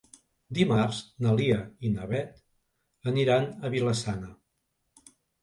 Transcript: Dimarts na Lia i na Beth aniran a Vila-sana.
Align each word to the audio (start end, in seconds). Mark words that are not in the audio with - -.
Dimarts 0.59 1.01
na 1.25 1.33
Lia 1.39 1.59
i 1.89 1.91
na 1.97 2.07
Beth 2.13 3.13
aniran 3.13 3.47
a 3.69 3.73
Vila-sana. 3.77 4.35